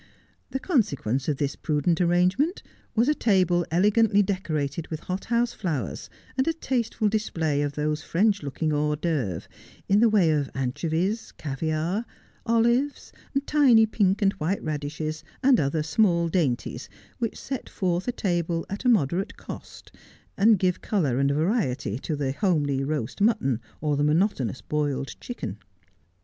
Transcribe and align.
The 0.49 0.57
consequence 0.59 1.27
of 1.27 1.37
this 1.37 1.55
prudent 1.55 2.01
arrangement 2.01 2.63
was 2.95 3.07
a 3.07 3.13
table 3.13 3.67
elegantly 3.69 4.23
decorated 4.23 4.87
with 4.87 5.01
hothouse 5.01 5.53
flowers, 5.53 6.09
and 6.35 6.47
a 6.47 6.53
tasteful 6.53 7.07
display 7.07 7.61
of 7.61 7.73
those 7.73 8.01
French 8.01 8.41
looking 8.41 8.71
hort 8.71 9.03
cVoeuvres 9.03 9.45
in 9.87 9.99
the 9.99 10.09
way 10.09 10.31
of 10.31 10.49
anchovies, 10.55 11.33
caviare, 11.37 12.05
olives, 12.47 13.13
tiny 13.45 13.85
pink 13.85 14.23
and 14.23 14.33
An 14.33 14.37
Earnest 14.41 14.63
Man. 14.63 14.79
227 14.79 14.93
white 14.95 15.03
radishes, 15.19 15.23
and 15.43 15.59
other 15.59 15.83
small 15.83 16.27
dainties 16.29 16.89
which 17.19 17.37
set 17.39 17.69
forth 17.69 18.07
a 18.07 18.11
table 18.11 18.65
at 18.71 18.83
a 18.83 18.89
moderate 18.89 19.37
cost, 19.37 19.91
and 20.35 20.57
give 20.57 20.81
colour 20.81 21.19
and 21.19 21.29
variety 21.29 21.99
to 21.99 22.15
the 22.15 22.31
homely 22.33 22.83
roast 22.83 23.21
mutton, 23.21 23.61
or 23.81 23.95
the 23.95 24.03
monotonous 24.03 24.61
boiled 24.61 25.13
chicken. 25.21 25.59